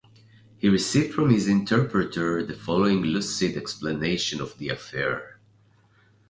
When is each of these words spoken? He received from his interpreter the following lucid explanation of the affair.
He 0.57 0.67
received 0.67 1.13
from 1.13 1.29
his 1.29 1.47
interpreter 1.47 2.43
the 2.43 2.55
following 2.55 3.01
lucid 3.03 3.55
explanation 3.55 4.41
of 4.41 4.57
the 4.57 4.69
affair. 4.69 5.37